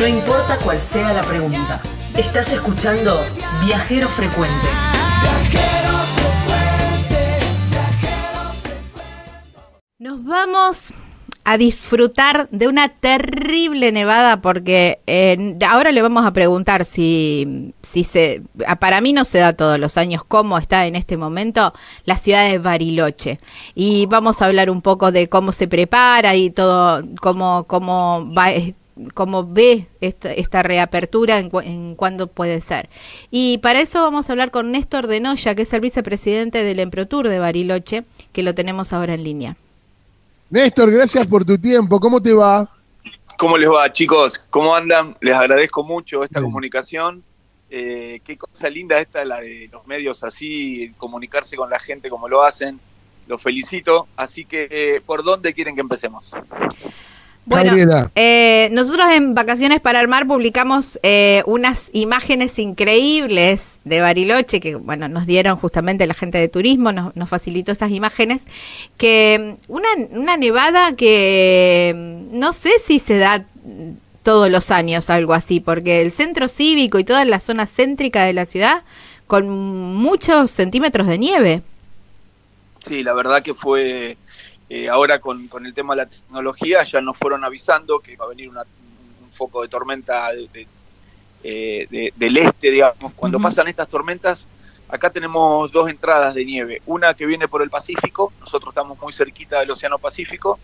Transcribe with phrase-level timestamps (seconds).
[0.00, 1.78] No importa cuál sea la pregunta.
[2.16, 3.20] Estás escuchando
[3.62, 4.66] Viajero Frecuente.
[9.98, 10.94] Nos vamos
[11.44, 18.02] a disfrutar de una terrible nevada porque eh, ahora le vamos a preguntar si, si
[18.02, 18.42] se,
[18.78, 21.74] para mí no se da todos los años cómo está en este momento
[22.06, 23.38] la ciudad de Bariloche
[23.74, 28.50] y vamos a hablar un poco de cómo se prepara y todo, cómo, cómo va
[29.14, 32.88] cómo ve esta, esta reapertura en, en cuándo puede ser.
[33.30, 36.80] Y para eso vamos a hablar con Néstor de Noya, que es el vicepresidente del
[36.80, 39.56] Emprotour de Bariloche, que lo tenemos ahora en línea.
[40.50, 42.00] Néstor, gracias por tu tiempo.
[42.00, 42.68] ¿Cómo te va?
[43.36, 44.38] ¿Cómo les va, chicos?
[44.50, 45.16] ¿Cómo andan?
[45.20, 47.22] Les agradezco mucho esta comunicación.
[47.70, 52.28] Eh, qué cosa linda esta, la de los medios así, comunicarse con la gente como
[52.28, 52.80] lo hacen.
[53.28, 54.08] Los felicito.
[54.16, 56.32] Así que, eh, ¿por dónde quieren que empecemos?
[57.50, 64.60] Bueno, eh, nosotros en Vacaciones para el Mar publicamos eh, unas imágenes increíbles de Bariloche
[64.60, 68.44] que, bueno, nos dieron justamente la gente de turismo, nos, nos facilitó estas imágenes,
[68.96, 73.44] que mm, una, una nevada que mm, no sé si se da
[74.22, 78.32] todos los años algo así, porque el centro cívico y toda la zona céntrica de
[78.32, 78.84] la ciudad
[79.26, 81.62] con muchos centímetros de nieve.
[82.78, 84.16] Sí, la verdad que fue
[84.72, 88.26] eh, ahora con, con, el tema de la tecnología ya nos fueron avisando que va
[88.26, 88.62] a venir una,
[89.20, 90.68] un foco de tormenta de,
[91.42, 93.12] eh, de, del este, digamos.
[93.14, 93.44] Cuando uh -huh.
[93.44, 94.46] pasan estas tormentas,
[94.88, 96.82] acá tenemos dos entradas de nieve.
[96.86, 100.60] Una que viene por el Pacífico, nosotros estamos muy cerquita del Océano Pacífico,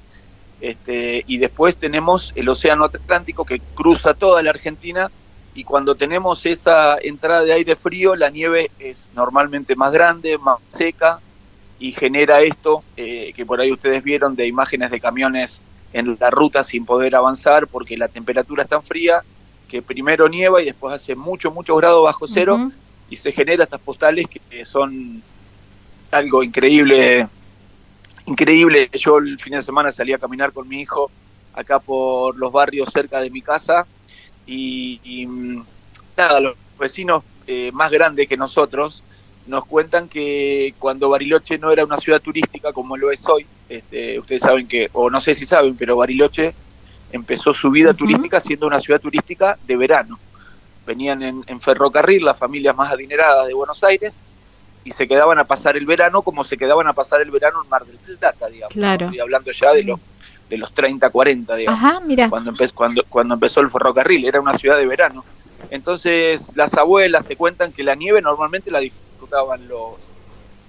[0.60, 5.10] este, y después tenemos el Océano Atlántico que cruza toda la Argentina.
[5.52, 10.58] Y cuando tenemos esa entrada de aire frío, la nieve es normalmente más grande, más
[10.68, 11.18] seca,
[11.78, 16.30] y genera esto eh, que por ahí ustedes vieron de imágenes de camiones en la
[16.30, 19.22] ruta sin poder avanzar porque la temperatura es tan fría
[19.68, 22.72] que primero nieva y después hace mucho, muchos grados bajo cero uh -huh.
[23.10, 25.22] y se genera estas postales que son
[26.10, 27.28] algo increíble,
[28.26, 28.88] increíble.
[28.92, 31.10] Yo el fin de semana salí a caminar con mi hijo
[31.54, 33.86] acá por los barrios cerca de mi casa
[34.46, 35.26] y, y
[36.16, 39.02] nada, los vecinos eh, más grandes que nosotros,
[39.46, 44.18] nos cuentan que cuando Bariloche no era una ciudad turística como lo es hoy, este,
[44.18, 46.54] ustedes saben que, o no sé si saben, pero Bariloche
[47.12, 47.96] empezó su vida uh -huh.
[47.96, 50.18] turística siendo una ciudad turística de verano.
[50.86, 54.22] Venían en, en, ferrocarril las familias más adineradas de Buenos Aires
[54.84, 57.68] y se quedaban a pasar el verano como se quedaban a pasar el verano en
[57.68, 58.72] Mar del Plata, digamos.
[58.72, 59.10] Claro.
[59.12, 60.00] Y hablando ya de los
[60.48, 61.82] de los 30, 40, digamos.
[61.82, 62.30] Ajá, mira.
[62.30, 65.24] Cuando, empe cuando, cuando empezó el ferrocarril, era una ciudad de verano.
[65.70, 68.80] Entonces las abuelas te cuentan que la nieve normalmente la
[69.26, 69.94] disfrutaban los,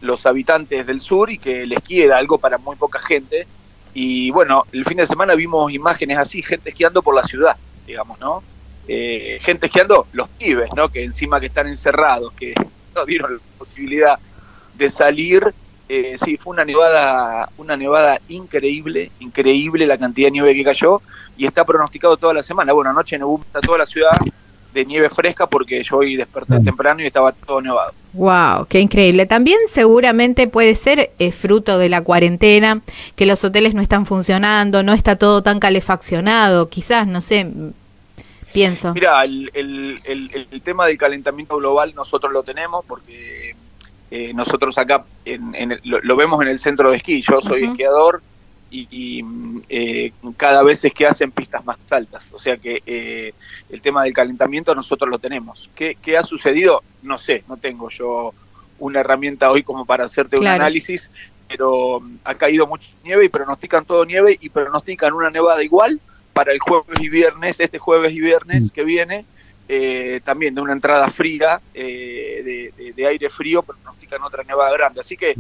[0.02, 3.48] los habitantes del sur y que el esquí era algo para muy poca gente.
[3.94, 8.20] Y bueno, el fin de semana vimos imágenes así, gente esquiando por la ciudad, digamos,
[8.20, 8.44] ¿no?
[8.88, 10.90] Eh, gente esquiando, los pibes, ¿no?
[10.90, 12.54] Que encima que están encerrados, que
[12.96, 14.20] no dieron la posibilidad
[14.76, 15.54] de salir.
[15.90, 21.02] Eh, sí, fue una nevada, una nevada increíble, increíble la cantidad de nieve que cayó
[21.38, 22.74] y está pronosticado toda la semana.
[22.74, 24.18] Bueno, anoche nevó toda la ciudad,
[24.74, 27.94] de nieve fresca porque yo hoy desperté temprano y estaba todo nevado.
[28.14, 29.26] Wow, qué increíble.
[29.26, 32.82] También seguramente puede ser eh, fruto de la cuarentena,
[33.16, 37.48] que los hoteles no están funcionando, no está todo tan calefaccionado, quizás, no sé,
[38.54, 38.94] pienso.
[38.94, 43.56] Mira, el, el, el, el tema del calentamiento global nosotros lo tenemos porque
[44.10, 47.22] eh, nosotros acá en, en lo, lo, vemos en el centro de esquí.
[47.22, 47.72] Yo soy uh -huh.
[47.72, 48.22] esquiador
[48.70, 52.32] y, y eh, cada vez es que hacen pistas más altas.
[52.34, 53.34] O sea que eh,
[53.70, 55.70] el tema del calentamiento nosotros lo tenemos.
[55.76, 56.84] ¿Qué, ¿Qué, ha sucedido?
[57.02, 58.34] No sé, no tengo yo
[58.80, 60.56] una herramienta hoy como para hacerte claro.
[60.56, 61.10] un análisis,
[61.48, 66.00] pero mm, ha caído mucha nieve y pronostican todo nieve y pronostican una nevada igual
[66.34, 68.70] para el jueves y viernes, este jueves y viernes mm.
[68.70, 69.26] que viene,
[69.70, 72.42] eh, también de una entrada fría, eh,
[72.78, 75.02] de, de, de, aire frío, pronostican otra nevada grande.
[75.02, 75.36] Así que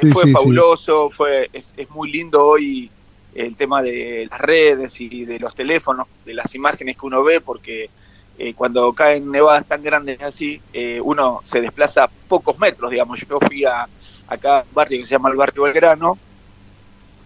[0.00, 2.90] sí, fue sí, fabuloso, fue es, es, muy lindo hoy
[3.34, 7.40] el tema de las redes y de los teléfonos, de las imágenes que uno ve,
[7.40, 7.90] porque
[8.38, 13.20] eh, cuando caen nevadas tan grandes así, eh, uno se desplaza pocos metros, digamos.
[13.26, 13.88] Yo fui a
[14.28, 16.18] acá a un barrio que se llama el barrio Belgrano,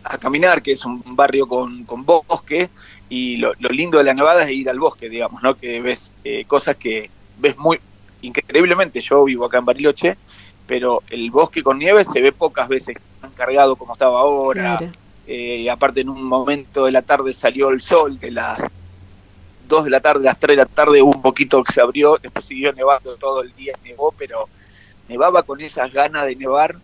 [0.05, 2.71] a caminar, que es un barrio con, con bosque,
[3.09, 5.57] y lo, lo, lindo de la nevada es ir al bosque, digamos, ¿no?
[5.57, 7.81] Que ves eh, cosas que ves muy
[8.23, 9.01] increíblemente.
[9.01, 10.17] Yo vivo acá en Bariloche,
[10.71, 14.77] pero el bosque con nieve se ve pocas veces tan cargado como estaba ahora.
[14.79, 14.93] Claro.
[15.27, 18.61] Eh, aparte en un momento de la tarde salió el sol, de las
[19.67, 22.19] 2 de la tarde, las 3 de la tarde hubo un poquito que se abrió,
[22.23, 24.49] después siguió nevando todo el día, nevó, pero
[25.09, 26.77] nevaba con esas ganas de nevar,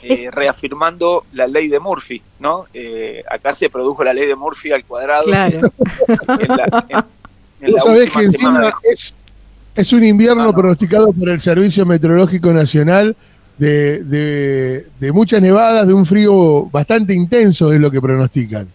[0.00, 0.30] eh, es...
[0.34, 2.68] reafirmando la ley de Murphy, ¿no?
[2.72, 5.24] Eh, acá se produjo la ley de Murphy al cuadrado.
[5.24, 5.58] Claro.
[5.58, 7.04] En, la, en,
[7.60, 9.14] en la sabés que encima es,
[9.80, 10.52] es un invierno Ah, no.
[10.54, 13.16] pronosticado por el Servicio Meteorológico Nacional
[13.58, 18.68] de, de- de muchas nevadas, de un frío bastante intenso, es lo que pronostican.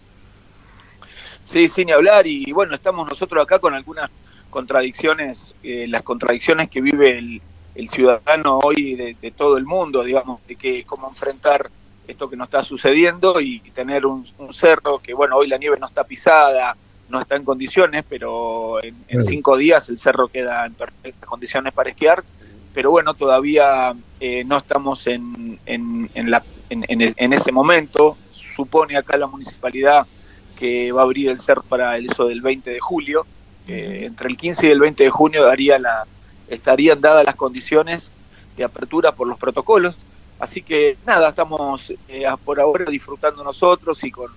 [1.44, 2.26] Sí, sin hablar.
[2.26, 4.10] Y bueno, estamos nosotros acá con algunas
[4.50, 7.40] contradicciones, eh, las contradicciones que vive el,
[7.74, 11.70] el ciudadano hoy de, de todo el mundo, digamos, de que cómo enfrentar
[12.08, 15.76] esto que nos está sucediendo y tener un, un cerro que, bueno, hoy la nieve
[15.80, 16.76] no está pisada,
[17.08, 21.90] no está en condiciones, pero en, cinco días el cerro queda en perfectas condiciones para
[21.90, 22.24] esquiar.
[22.72, 28.16] Pero bueno, todavía eh, no estamos en, en, en la, en, en- en ese momento.
[28.30, 30.06] Supone acá la municipalidad
[30.54, 33.26] que va a abrir el cerro para el, eso del 20 de julio.
[33.66, 36.06] Eh, entre el 15 y el 20 de junio daría la,
[36.46, 38.12] estarían dadas las condiciones
[38.56, 39.96] de apertura por los protocolos.
[40.38, 44.28] Así que nada, estamos eh, por ahora disfrutando nosotros y con,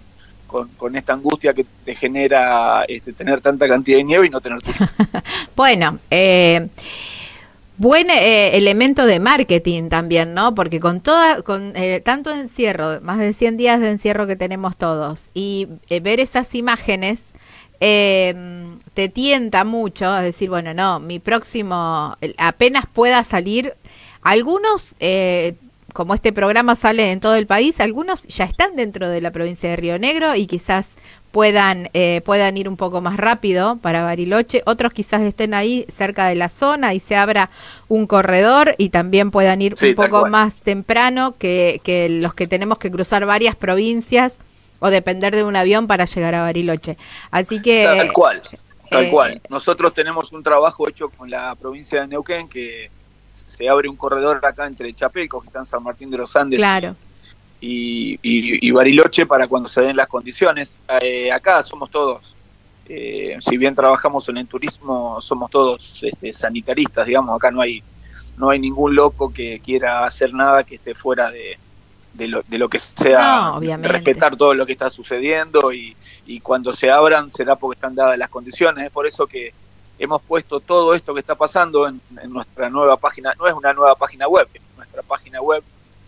[0.49, 4.61] con, esta angustia que te genera este, tener tanta cantidad de nieve y no tener
[4.61, 4.87] turismo.
[5.55, 6.69] Bueno, eh,
[7.77, 10.55] buen eh, elemento de marketing también, ¿no?
[10.55, 14.77] Porque con toda, con eh, tanto encierro, más de 100 días de encierro que tenemos
[14.77, 15.67] todos, y
[16.01, 17.23] ver esas imágenes
[17.79, 23.75] te tienta mucho a decir, bueno, no, mi próximo, apenas pueda salir,
[24.21, 24.95] algunos...
[25.99, 29.69] como este programa sale en todo el país, algunos ya están dentro de la provincia
[29.69, 30.91] de Río Negro y quizás
[31.33, 36.27] puedan eh, puedan ir un poco más rápido para Bariloche, otros quizás estén ahí cerca
[36.27, 37.49] de la zona y se abra
[37.89, 40.31] un corredor y también puedan ir Sí, un poco cual.
[40.31, 44.37] más temprano que, que los que tenemos que cruzar varias provincias
[44.79, 46.95] o depender de un avión para llegar a Bariloche.
[47.29, 48.41] Así que Tal cual,
[48.89, 49.41] tal eh, cual.
[49.49, 52.89] Nosotros tenemos un trabajo hecho con la provincia de Neuquén que
[53.33, 56.59] se abre un corredor acá entre Chapelco, que está en San Martín de los Andes,
[56.59, 56.95] claro,
[57.61, 60.81] y, y- y Bariloche para cuando se den las condiciones.
[61.01, 62.35] Eh, acá somos todos,
[62.87, 67.83] eh, si bien trabajamos en el turismo, somos todos este, sanitaristas, digamos, acá no hay
[68.37, 71.57] no hay ningún loco que quiera hacer nada que esté fuera de,
[72.13, 73.17] de, lo, de lo que sea,
[73.51, 73.59] No,
[73.91, 75.93] respetar todo lo que está sucediendo y,
[76.25, 78.85] y cuando se abran será porque están dadas las condiciones.
[78.85, 79.51] Es por eso que
[79.99, 83.95] hemos puesto todo esto que está pasando en, nuestra nueva página, no es una nueva
[83.95, 85.61] página web, es nuestra página web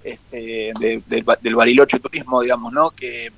[0.04, 2.92] este, de- del Ba- del Bariloche Turismo, digamos, ¿no?
[2.92, 3.32] Que,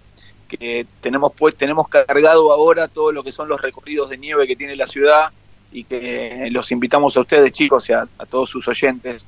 [1.02, 4.76] tenemos pues tenemos cargado ahora todo lo que son los recorridos de nieve que tiene
[4.76, 5.32] la ciudad
[5.72, 9.26] y que los invitamos a ustedes, chicos, y a, a todos sus oyentes,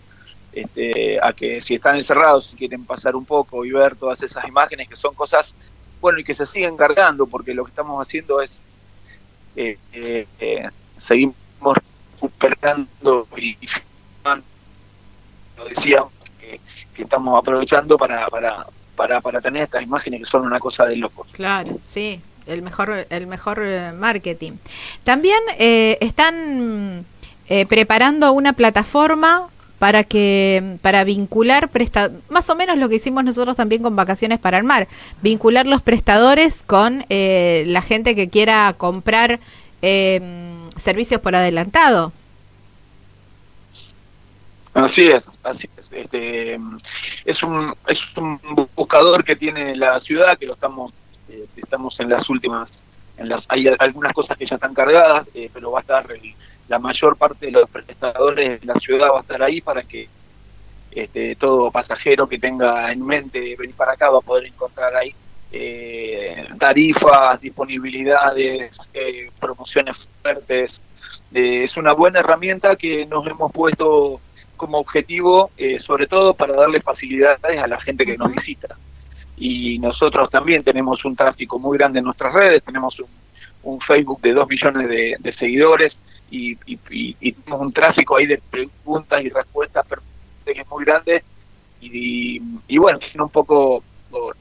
[0.52, 4.48] este, a que si están encerrados, si quieren pasar un poco y ver todas esas
[4.48, 5.56] imágenes, que son cosas,
[6.00, 8.62] bueno, y que se siguen cargando, porque lo que estamos haciendo es
[9.56, 11.36] eh, eh, eh, seguimos
[12.14, 13.58] recuperando y,
[15.58, 16.60] lo decíamos que,
[17.02, 18.66] estamos aprovechando para, para,
[18.96, 21.28] para, para tener estas imágenes que son una cosa de locos.
[21.32, 24.54] claro, sí, el mejor el mejor eh, marketing.
[25.04, 27.06] También eh, están
[27.48, 29.50] eh, preparando una plataforma
[29.80, 34.40] para que para vincular presta más o menos lo que hicimos nosotros también con vacaciones
[34.40, 34.88] para el mar
[35.22, 39.40] vincular los prestadores con eh, la gente que quiera comprar
[39.82, 40.22] eh,
[40.86, 42.14] servicios por adelantado
[44.74, 45.86] Así es, así es.
[45.92, 46.60] Este,
[47.26, 48.40] es un es un
[48.76, 50.92] buscador que tiene la ciudad que lo estamos
[51.30, 52.68] eh, estamos en las últimas
[53.18, 56.34] en las hay algunas cosas que ya están cargadas, eh, pero va a estar el-
[56.68, 60.10] la mayor parte de los prestadores de la ciudad va a estar ahí para que
[60.92, 65.14] este, todo pasajero que tenga en mente venir para acá va a poder encontrar ahí
[65.58, 70.72] eh, tarifas, disponibilidades, eh, promociones fuertes.
[71.34, 74.20] Eh, es una buena herramienta que nos hemos puesto
[74.58, 78.76] como objetivo, eh, sobre todo para darle facilidades a la gente que nos visita.
[79.38, 83.08] Y nosotros también tenemos un tráfico muy grande en nuestras redes, tenemos un,
[83.64, 85.94] un Facebook de 2 millones de, de seguidores
[86.32, 89.86] y, y- y- y tenemos un tráfico ahí de preguntas y respuestas
[90.46, 91.24] que es muy grande
[91.82, 93.84] y, y bueno, un poco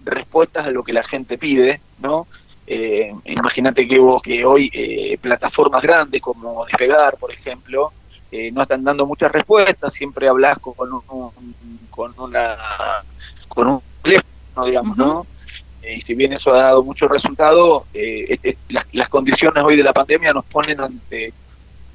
[0.04, 2.26] respuestas a lo que la gente pide, ¿no?
[2.66, 7.92] Eh, Imagínate que, vos- que hoy eh, plataformas grandes como Despegar, por ejemplo,
[8.32, 11.02] eh, no están dando muchas respuestas, siempre hablas con un,
[11.90, 12.56] con una
[13.48, 15.26] con un teléfono, digamos, ¿no?
[15.82, 19.82] Eh, y si bien eso ha dado mucho resultado, este, las, las condiciones hoy de
[19.82, 21.32] la pandemia nos ponen ante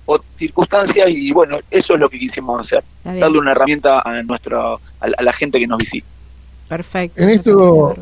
[0.06, 2.84] otras circunstancias y bueno, eso es lo que quisimos hacer,
[3.20, 4.80] darle una herramienta a la,
[5.18, 6.08] a la gente que nos visita.
[6.70, 7.96] Perfecto En esto-.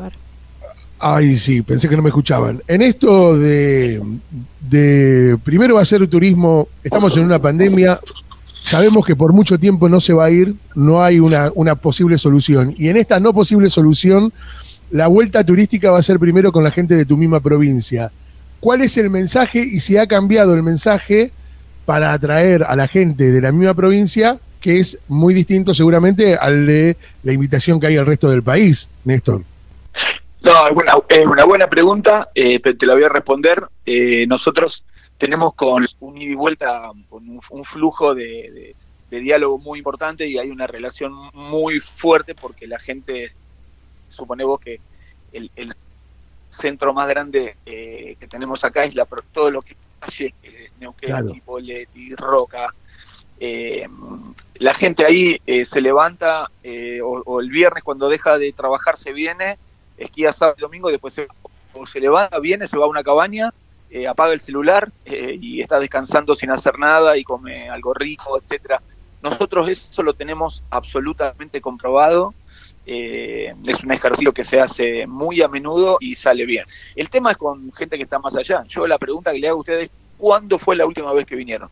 [1.00, 2.62] Ay, sí, pensé que no me escuchaban.
[2.66, 4.02] En esto de,
[4.60, 8.00] de primero va a ser turismo, estamos en una pandemia,
[8.64, 12.18] sabemos que por mucho tiempo no se va a ir, no hay una, una posible
[12.18, 12.74] solución.
[12.76, 14.32] Y en esta no posible solución,
[14.90, 18.10] la vuelta turística va a ser primero con la gente de tu misma provincia.
[18.58, 21.30] ¿Cuál es el mensaje y si ha cambiado el mensaje
[21.84, 26.66] para atraer a la gente de la misma provincia, que es muy distinto seguramente al
[26.66, 29.42] de la invitación que hay al resto del país, Néstor.
[30.40, 33.66] No, es una, es una buena pregunta, eh, pero te la voy a responder.
[33.84, 34.84] Eh, nosotros
[35.18, 38.74] tenemos con un ida y vuelta, con un, flujo de,
[39.10, 43.32] diálogo muy importante y hay una relación muy fuerte porque la gente,
[44.08, 44.80] suponemos que
[45.32, 45.50] el,
[46.50, 50.34] centro más grande eh, que tenemos acá es la, todo lo que es calle,
[50.80, 51.34] Neuquén, claro.
[52.16, 52.72] Roca.
[54.58, 56.50] La gente ahí se levanta
[57.02, 59.58] o, o, el viernes cuando deja de trabajar se viene
[59.98, 61.26] esquía sábado y domingo, después se,
[61.90, 63.52] se levanta, viene, se va a una cabaña,
[63.90, 68.38] eh, apaga el celular eh, y está descansando sin hacer nada y come algo rico,
[68.40, 68.80] etcétera.
[69.22, 72.34] Nosotros eso lo tenemos absolutamente comprobado.
[72.86, 76.64] Eh, es un ejercicio que se hace muy a menudo y sale bien.
[76.96, 78.64] El tema es con gente que está más allá.
[78.68, 81.68] Yo la pregunta que le hago a ustedes, ¿cuándo fue la última vez que vinieron?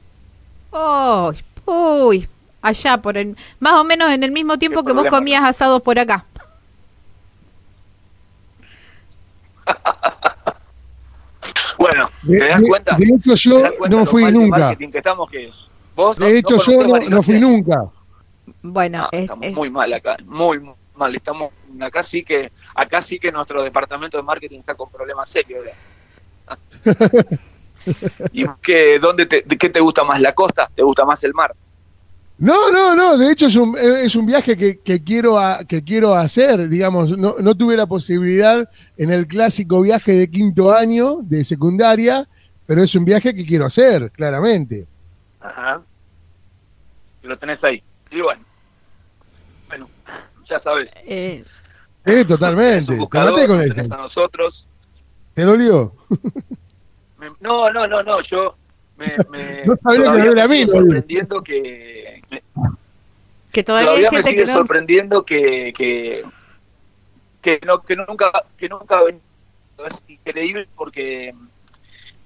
[2.67, 5.99] Allá por el, más o menos en el mismo tiempo que vos comías asados por
[5.99, 6.25] acá.
[11.79, 12.97] bueno, ¿te das cuenta?
[12.97, 14.75] De, hecho, yo no fui nunca.
[14.75, 17.85] De, hecho, yo no, fui nunca.
[18.63, 20.61] Bueno, estamos muy mal acá, muy
[20.95, 21.15] mal.
[21.15, 25.65] Estamos acá sí que acá sí que nuestro departamento de marketing está con problemas serios.
[28.33, 30.69] ¿Y qué, dónde te, qué te gusta más, la costa?
[30.75, 31.55] ¿Te gusta más el mar?
[32.39, 36.15] No, no, no, de hecho es un, es un viaje que, que quiero que quiero
[36.15, 41.45] hacer, digamos, no, no, tuve la posibilidad en el clásico viaje de quinto año de
[41.45, 42.29] secundaria,
[42.67, 44.87] pero es un viaje que quiero hacer, claramente.
[45.41, 45.81] Ajá.
[47.23, 47.83] Lo tenés ahí.
[48.11, 48.43] Y bueno,
[49.69, 49.89] bueno,
[50.45, 50.91] ya sabes.
[51.07, 51.43] Eh,
[52.05, 52.99] sí, totalmente.
[53.11, 53.81] Te maté con eso.
[53.81, 54.67] A nosotros.
[55.33, 55.95] ¿Te dolió?
[57.41, 58.57] no, no, no, no, yo
[58.99, 62.16] me, me, no sabía que me, me sorprendiendo que
[63.53, 66.25] que todavía, hay gente me sigue sorprendiendo que, que,
[67.41, 71.35] que, no, que nunca que nunca es increíble porque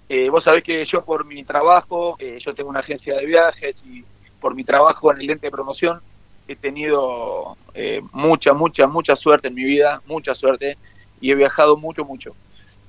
[0.09, 3.76] eh, vos sabés que yo por mi trabajo eh, yo tengo una agencia de viajes
[3.85, 4.04] y
[4.40, 6.00] por mi trabajo en el ente de promoción
[6.49, 10.78] he tenido eh, mucha mucha mucha suerte en mi vida mucha suerte
[11.21, 12.35] y he viajado mucho mucho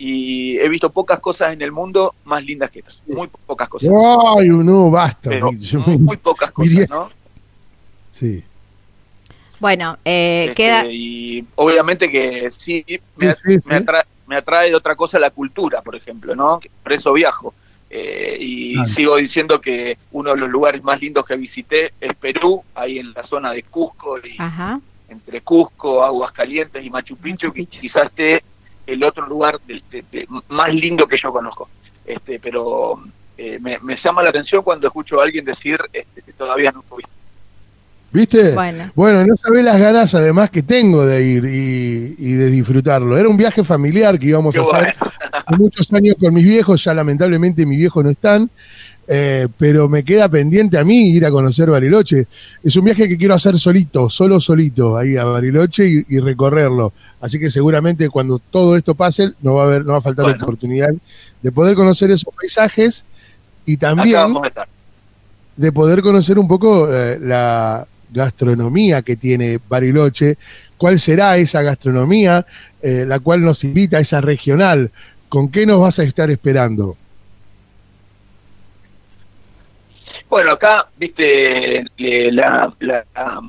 [0.04, 3.04] y he visto pocas cosas en el mundo más lindas que estas.
[3.06, 3.92] Muy pocas cosas.
[4.36, 5.30] Ay no basta
[6.00, 7.08] muy pocas cosas no
[8.12, 8.44] Sí.
[9.60, 10.86] Bueno, eh, este, queda...
[10.88, 12.84] Y obviamente que sí,
[13.16, 16.60] me, atrae, de otra cosa la cultura, por ejemplo, ¿no?
[16.82, 17.54] Por eso viajo.
[17.88, 22.64] Eh, y sigo diciendo que uno de los lugares más lindos que visité es Perú,
[22.74, 24.36] ahí en la zona de Cusco, y
[25.10, 28.44] entre Cusco, Aguascalientes y Machu Picchu, quizás esté
[28.94, 29.60] el otro lugar
[30.50, 31.70] más lindo que yo conozco.
[32.06, 33.02] Este, pero
[33.38, 37.04] eh, me, llama la atención cuando escucho a alguien decir este, que todavía no fui.
[38.14, 38.54] ¿Viste?
[38.94, 39.26] Bueno.
[39.26, 43.18] no sabés las ganas además que tengo de ir y, de disfrutarlo.
[43.18, 44.96] Era un viaje familiar que íbamos a hacer
[45.32, 48.50] hace muchos años con mis viejos, ya lamentablemente mis viejos no están,
[49.08, 52.28] eh, pero me queda pendiente a mí ir a conocer Bariloche.
[52.64, 56.94] Es un viaje que quiero hacer solito, solo solito, ahí a Bariloche y, recorrerlo.
[57.20, 60.28] Así que seguramente cuando todo esto pase, no va a, haber, no va a faltar
[60.28, 60.90] la oportunidad
[61.42, 63.06] de poder conocer esos paisajes
[63.66, 64.20] y también
[65.58, 70.38] de poder conocer un poco eh, la, gastronomía que tiene Bariloche,
[70.78, 72.46] cuál será esa gastronomía,
[72.82, 74.92] eh, la cual nos invita a esa regional,
[75.30, 76.98] ¿con qué nos vas a estar esperando?
[80.32, 81.84] Bueno, acá, viste,
[82.32, 83.44] la, la,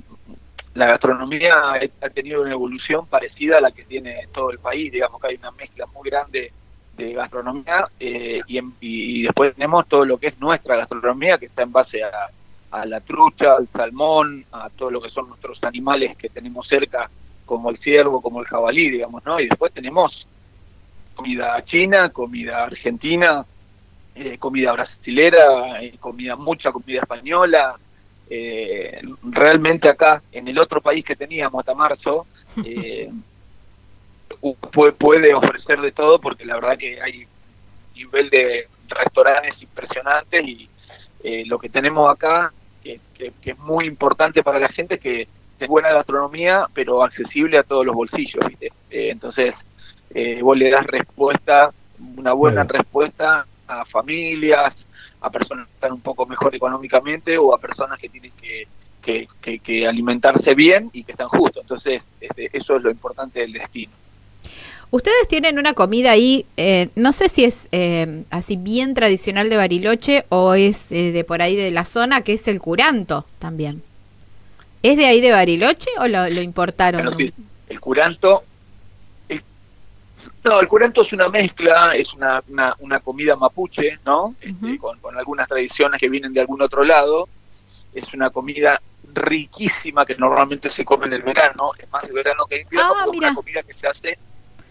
[0.74, 1.54] gastronomía
[2.00, 5.36] ha tenido una evolución parecida a la que tiene todo el país, digamos que hay
[5.36, 6.52] una mezcla muy grande
[6.96, 11.62] de gastronomía eh, y, y después tenemos todo lo que es nuestra gastronomía que está
[11.62, 12.10] en base a
[12.72, 17.08] a la trucha, al salmón, a todo lo que son nuestros animales que tenemos cerca,
[17.44, 19.38] como el ciervo, como el jabalí, digamos, ¿no?
[19.38, 20.26] Y después tenemos
[21.14, 23.44] comida china, comida argentina,
[24.14, 27.76] eh, comida brasilera, eh, comida mucha comida española.
[28.28, 32.26] Eh, realmente acá, en el otro país que teníamos hasta marzo,
[34.98, 37.26] puede ofrecer de todo porque la verdad que hay
[37.94, 40.68] nivel de restaurantes impresionantes y
[41.44, 42.52] lo que tenemos acá
[42.82, 45.28] que, es muy importante para la gente, que
[45.58, 48.72] es buena gastronomía, pero accesible a todos los bolsillos, ¿viste?
[48.90, 49.54] Eh, entonces,
[50.14, 51.70] eh, vos le das respuesta,
[52.16, 53.46] una buena respuesta
[53.80, 54.74] a familias,
[55.20, 58.66] a personas que están un poco mejor económicamente o a personas que tienen que,
[59.02, 61.62] que, alimentarse bien y que están justos.
[61.62, 63.92] Entonces, este, eso es lo importante del destino.
[64.90, 69.56] Ustedes tienen una comida ahí, eh, no sé si es eh, así bien tradicional de
[69.56, 73.82] Bariloche o es eh, de por ahí de la zona, que es el curanto también.
[74.82, 77.04] ¿Es de ahí de Bariloche o lo, lo importaron?
[77.04, 77.32] Bueno, sí,
[77.68, 78.42] el curanto,
[80.44, 84.34] no, el curanto es una mezcla, es una, una, una comida mapuche, ¿no?
[84.40, 87.28] Este, con, con algunas tradiciones que vienen de algún otro lado.
[87.94, 88.80] Es una comida
[89.14, 92.92] riquísima que normalmente se come en el verano, es más de verano que de invierno,
[92.96, 94.18] Ah, una comida que se hace,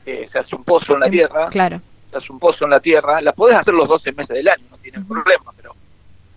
[0.06, 1.82] eh, se hace un pozo en la tierra, Claro.
[2.10, 4.66] se hace un pozo en la tierra, la podés hacer los 12 meses del año,
[4.70, 5.14] no tienen Ujú.
[5.14, 5.76] problema, pero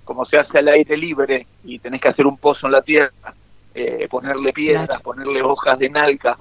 [0.04, 3.34] como se hace al aire libre y tenés que hacer un pozo en la tierra,
[3.74, 5.02] eh, ponerle piedras, Claro.
[5.02, 6.36] ponerle hojas de nalca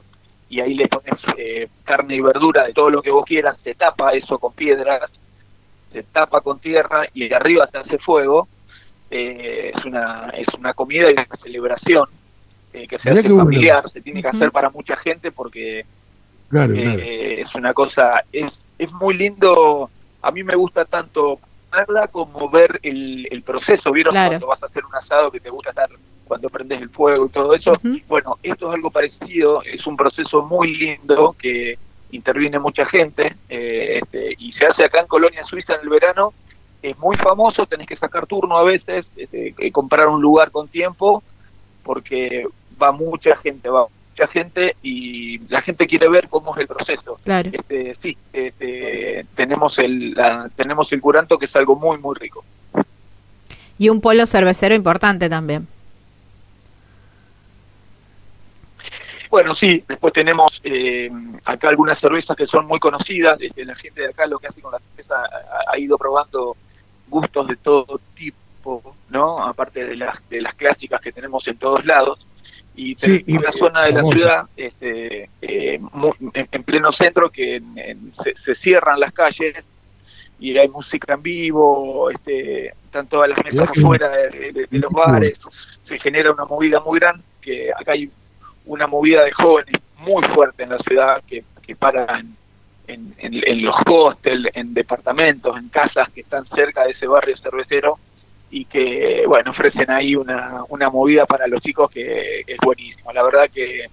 [0.49, 3.75] y ahí le pones eh, carne y verdura de todo lo que vos quieras, se
[3.75, 5.09] tapa eso con piedras,
[5.91, 8.47] se tapa con tierra y de arriba se hace fuego,
[9.09, 12.07] eh, es una es una comida y una celebración
[12.73, 13.45] eh, que se Mirá hace bueno.
[13.45, 15.85] familiar, se tiene que hacer para mucha gente porque
[16.49, 16.99] Claro, eh, claro.
[17.01, 19.89] es una cosa, es, es muy lindo,
[20.21, 21.39] a mí me gusta tanto
[21.71, 24.13] verla como ver el, el proceso, ¿vieron?
[24.13, 24.29] Claro.
[24.29, 25.89] Cuando vas a hacer un asado que te gusta estar,
[26.27, 27.73] cuando prendes el fuego y todo eso,
[28.07, 31.77] bueno, esto es algo parecido, es un proceso muy lindo que
[32.11, 36.33] interviene mucha gente eh, este, y se hace acá en Colonia Suiza en el verano,
[36.81, 40.67] es muy famoso, tenés que sacar turno a veces, este, eh, comprar un lugar con
[40.67, 41.23] tiempo,
[41.83, 42.45] porque
[42.81, 47.17] va mucha gente, va mucha gente y la gente quiere ver cómo es el proceso.
[47.23, 47.49] Claro.
[47.51, 52.43] Este, sí, este, tenemos el la- tenemos el curanto que es algo muy muy rico.
[53.79, 55.67] Y un polo cervecero importante también.
[59.33, 61.09] Bueno, sí, después tenemos eh,
[61.43, 63.41] acá algunas cervezas que son muy conocidas.
[63.41, 66.55] Este, la gente de acá lo que hace con la cerveza ha, ha ido probando
[67.07, 69.43] gustos de todo tipo, ¿no?
[69.43, 72.23] Aparte de las de las clásicas que tenemos en todos lados.
[72.75, 74.17] Y Sí, tenemos y una la- zona de la famosa.
[74.17, 75.79] ciudad, este, eh,
[76.33, 79.55] en, en pleno centro, que en- en- se, se cierran las calles
[80.39, 84.91] y hay música en vivo, este, están todas las mesas afuera de, de- de los
[84.91, 85.39] bares,
[85.81, 88.11] se genera una movida muy grande, que acá hay
[88.65, 92.35] una movida de jóvenes muy fuerte en la ciudad que, que paran
[92.87, 97.37] en, en- en los hostels, en departamentos, en casas que están cerca de ese barrio
[97.37, 97.97] cervecero
[98.51, 103.11] y que, bueno, ofrecen ahí una, una movida para los chicos que es buenísimo.
[103.13, 103.85] La verdad que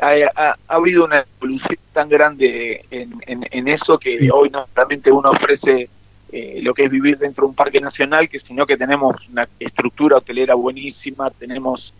[0.00, 4.28] ha, ha- ha habido una evolución tan grande en, en- en eso que Sí.
[4.32, 5.88] hoy no solamente uno ofrece
[6.32, 9.46] eh, lo que es vivir dentro de un parque nacional, que sino que tenemos una
[9.60, 11.92] estructura hotelera buenísima, tenemos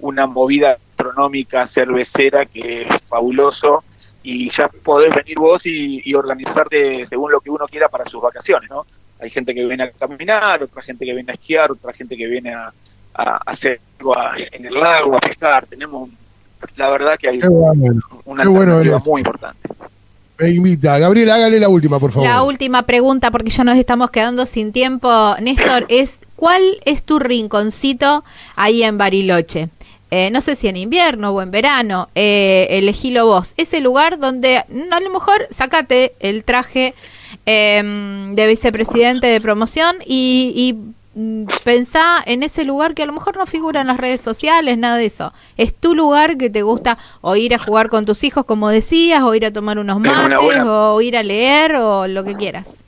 [0.00, 0.78] una movida
[1.18, 3.82] astronómica cervecera que es fabuloso
[4.22, 8.20] y ya podés venir vos y, y organizarte según lo que uno quiera para sus
[8.22, 8.84] vacaciones, ¿no?
[9.20, 12.26] Hay gente que viene a caminar, otra gente que viene a esquiar, otra gente que
[12.26, 12.72] viene a,
[13.14, 15.66] a hacer algo a- en el lago, a pescar.
[15.66, 16.08] Tenemos,
[16.76, 18.00] la verdad que hay bueno.
[18.24, 19.68] una bueno alternativa muy importante.
[20.38, 20.98] Me invita.
[21.00, 22.28] Gabriel, hágale la última, por favor.
[22.28, 27.18] La última pregunta, porque ya nos estamos quedando sin tiempo, Néstor, es ¿cuál es tu
[27.18, 28.22] rinconcito
[28.54, 29.68] ahí en Bariloche?
[30.10, 33.54] Eh, no sé si en invierno o en verano, eh, elegílo vos.
[33.56, 36.94] Ese lugar donde a lo mejor sacate el traje
[37.44, 43.12] em, de vicepresidente de promoción y, y, mm, pensá en ese lugar que a lo
[43.12, 45.34] mejor no figura en las redes sociales, nada de eso.
[45.58, 49.22] Es tu lugar que te gusta o ir a jugar con tus hijos, como decías,
[49.22, 52.82] o ir a tomar unos mates, o ir a leer, o lo que quieras.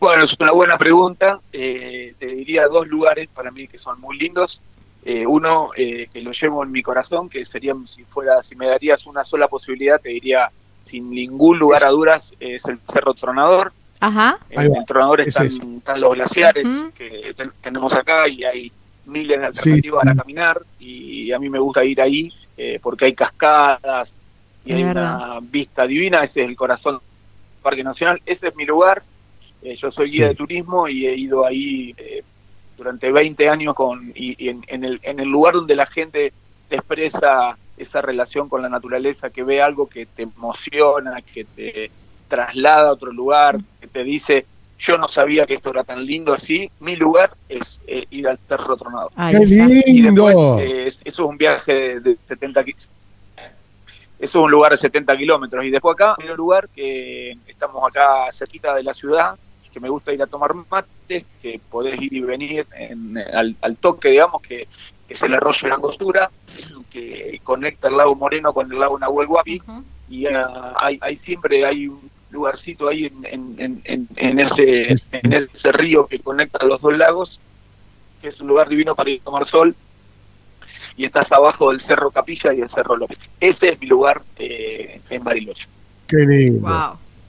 [0.00, 1.40] Bueno, es una buena pregunta.
[1.52, 4.60] Eh, te diría dos lugares para mí que son muy lindos.
[5.04, 8.66] Eh, uno eh, que lo llevo en mi corazón, que sería si fuera, si me
[8.66, 10.50] darías una sola posibilidad, te diría
[10.90, 13.72] sin ningún lugar a duras es el Cerro Tronador.
[14.00, 14.38] Ajá.
[14.50, 15.58] En el Tronador están, es.
[15.60, 18.72] están los glaciares que ten- tenemos acá y hay
[19.06, 20.04] miles de alternativas sí.
[20.06, 24.08] para caminar y a mí me gusta ir ahí eh, porque hay cascadas
[24.64, 25.16] y Es hay verdad.
[25.16, 29.02] una vista divina, ese es el corazón del Parque Nacional, ese es mi lugar,
[29.66, 30.28] Eh, yo soy guía Sí.
[30.28, 32.22] de turismo y he ido ahí eh,
[32.76, 36.32] durante 20 años con y, y en, en el, en el lugar donde la gente
[36.68, 41.90] te expresa esa relación con la naturaleza, que ve algo que te emociona, que te
[42.28, 44.46] traslada a otro lugar, que te dice,
[44.78, 48.38] yo no sabía que esto era tan lindo así, mi lugar es eh, ir al
[48.48, 49.10] Cerro Tronado.
[49.30, 50.26] ¡Qué lindo!
[50.26, 52.74] después, eh, eso es un viaje de, de 70 ki-
[54.18, 55.64] Eso es un lugar de 70 kilómetros.
[55.64, 59.36] Y después acá, hay un lugar que estamos acá cerquita de la ciudad,
[59.76, 63.76] que me gusta ir a tomar mates, que podés ir y venir en- al, al
[63.76, 64.66] toque, digamos, que,
[65.06, 66.30] que es el arroyo de la Angostura,
[66.90, 69.84] que conecta el lago Moreno con el lago Nahuel Huapi Ujú.
[70.08, 73.26] y ah, hay, hay siempre hay un lugarcito ahí en,
[73.58, 77.38] en, en, en- ese en ese río que conecta los dos lagos
[78.22, 79.76] que es un lugar divino para ir a tomar sol
[80.96, 83.18] y estás abajo del Cerro Capilla y el Cerro López.
[83.38, 85.66] Ese es mi lugar eh, en Bariloche.
[86.08, 86.66] Qué lindo.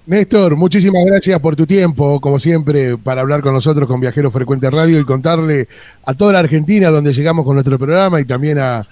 [0.08, 4.70] Néstor, muchísimas gracias por tu tiempo, como siempre, para hablar con nosotros con Viajero Frecuente
[4.70, 5.68] Radio y contarle
[6.06, 8.88] a toda la Argentina donde llegamos con nuestro programa y también a,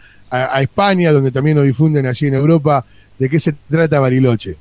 [0.60, 2.84] España, donde también nos difunden allí en Europa,
[3.18, 4.58] de qué se trata Bariloche.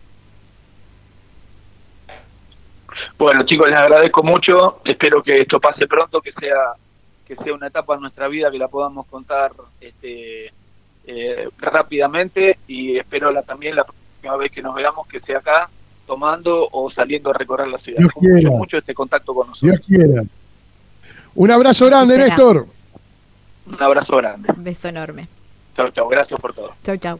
[3.19, 4.81] Bueno, chicos, les agradezco mucho.
[4.85, 6.55] Espero que esto pase pronto, que sea
[7.27, 10.53] que sea una etapa en nuestra vida que la podamos contar este,
[11.05, 15.69] eh, rápidamente y espero la, también la próxima vez que nos veamos que sea acá
[16.07, 18.01] tomando o saliendo a recorrer la ciudad.
[18.21, 19.81] Dios mucho este contacto con nosotros.
[19.87, 20.23] Dios quiera.
[21.35, 22.67] Un abrazo grande, Néstor.
[23.67, 24.49] Un abrazo grande.
[24.57, 25.29] Un beso enorme.
[25.77, 26.09] Chao, chao.
[26.09, 26.73] Gracias por todo.
[26.85, 27.19] Chao, chao.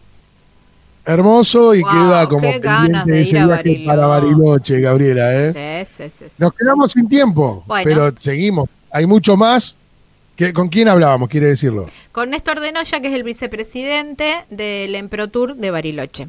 [1.07, 5.35] Hermoso y queda como pendiente ese viaje para Bariloche, Gabriela.
[5.35, 5.85] ¿eh?
[5.87, 8.69] Sí, sí, sí, Nos quedamos sin tiempo, pero seguimos.
[8.91, 9.77] Hay mucho más.
[10.53, 11.87] ¿Con quién hablábamos, quiere decirlo?
[12.11, 16.29] Con Néstor de Noya, que es el vicepresidente del Emprotour de Bariloche.